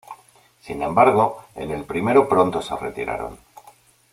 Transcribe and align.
Sin 0.61 0.81
embargo, 0.81 1.43
en 1.53 1.69
el 1.69 1.83
primero 1.83 2.27
pronto 2.27 2.59
se 2.63 2.75
retiraron. 2.75 3.37